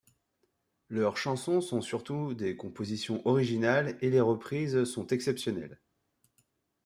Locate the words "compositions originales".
2.57-3.99